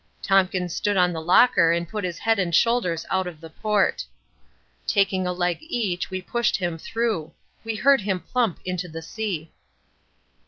Tompkins 0.23 0.75
stood 0.75 0.97
on 0.97 1.13
the 1.13 1.21
locker 1.21 1.71
and 1.71 1.87
put 1.87 2.03
his 2.03 2.17
head 2.17 2.39
and 2.39 2.55
shoulders 2.55 3.05
out 3.11 3.27
of 3.27 3.39
the 3.39 3.51
port. 3.51 4.03
Taking 4.87 5.27
a 5.27 5.31
leg 5.31 5.59
each 5.61 6.09
we 6.09 6.23
pushed 6.23 6.57
him 6.57 6.79
through. 6.79 7.31
We 7.63 7.75
heard 7.75 8.01
him 8.01 8.19
plump 8.19 8.59
into 8.65 8.87
the 8.87 9.03
sea. 9.03 9.51